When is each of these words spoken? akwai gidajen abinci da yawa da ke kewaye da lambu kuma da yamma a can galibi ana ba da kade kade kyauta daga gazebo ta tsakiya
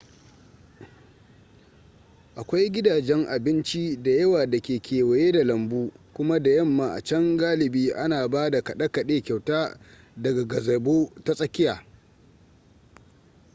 akwai 2.35 2.69
gidajen 2.69 3.25
abinci 3.27 3.97
da 4.03 4.11
yawa 4.11 4.45
da 4.45 4.59
ke 4.59 4.79
kewaye 4.79 5.31
da 5.31 5.43
lambu 5.43 5.91
kuma 6.13 6.39
da 6.39 6.49
yamma 6.51 6.93
a 6.95 7.01
can 7.01 7.37
galibi 7.37 7.91
ana 7.93 8.27
ba 8.29 8.49
da 8.49 8.61
kade 8.63 8.87
kade 8.89 9.21
kyauta 9.21 9.79
daga 10.17 10.43
gazebo 10.45 11.11
ta 11.23 11.33
tsakiya 11.35 11.85